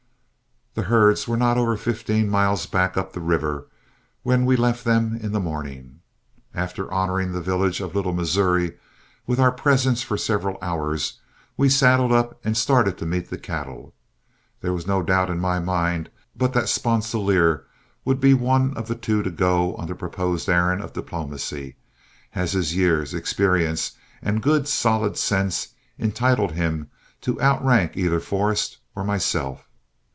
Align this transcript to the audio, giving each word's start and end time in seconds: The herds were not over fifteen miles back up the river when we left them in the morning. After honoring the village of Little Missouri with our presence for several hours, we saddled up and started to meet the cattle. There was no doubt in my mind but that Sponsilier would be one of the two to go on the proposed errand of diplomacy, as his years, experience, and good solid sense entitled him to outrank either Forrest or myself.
The 0.73 0.83
herds 0.87 1.27
were 1.27 1.35
not 1.35 1.57
over 1.57 1.75
fifteen 1.75 2.29
miles 2.29 2.65
back 2.65 2.95
up 2.95 3.11
the 3.11 3.19
river 3.19 3.67
when 4.23 4.45
we 4.45 4.55
left 4.55 4.85
them 4.85 5.17
in 5.21 5.33
the 5.33 5.39
morning. 5.41 5.99
After 6.53 6.89
honoring 6.93 7.33
the 7.33 7.41
village 7.41 7.81
of 7.81 7.93
Little 7.93 8.13
Missouri 8.13 8.77
with 9.27 9.37
our 9.37 9.51
presence 9.51 10.01
for 10.01 10.15
several 10.17 10.57
hours, 10.61 11.19
we 11.57 11.67
saddled 11.67 12.13
up 12.13 12.39
and 12.45 12.55
started 12.55 12.97
to 12.97 13.05
meet 13.05 13.29
the 13.29 13.37
cattle. 13.37 13.93
There 14.61 14.71
was 14.71 14.87
no 14.87 15.03
doubt 15.03 15.29
in 15.29 15.41
my 15.41 15.59
mind 15.59 16.09
but 16.37 16.53
that 16.53 16.69
Sponsilier 16.69 17.65
would 18.05 18.21
be 18.21 18.33
one 18.33 18.73
of 18.77 18.87
the 18.87 18.95
two 18.95 19.21
to 19.23 19.29
go 19.29 19.75
on 19.75 19.87
the 19.89 19.93
proposed 19.93 20.47
errand 20.47 20.81
of 20.81 20.93
diplomacy, 20.93 21.75
as 22.33 22.53
his 22.53 22.77
years, 22.77 23.13
experience, 23.13 23.91
and 24.21 24.41
good 24.41 24.69
solid 24.69 25.17
sense 25.17 25.73
entitled 25.99 26.53
him 26.53 26.89
to 27.19 27.41
outrank 27.41 27.97
either 27.97 28.21
Forrest 28.21 28.77
or 28.95 29.03
myself. 29.03 29.67